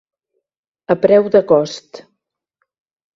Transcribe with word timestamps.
A 0.95 0.95
preu 1.03 1.29
de 1.35 1.41
cost. 1.51 2.01